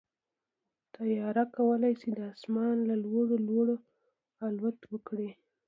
طیاره 0.95 1.43
کولی 1.55 1.93
شي 2.01 2.09
د 2.17 2.21
اسمان 2.35 2.75
له 2.89 2.95
لوړو 3.03 3.35
لوړ 3.47 3.67
الوت 4.47 4.79
وکړي. 4.93 5.29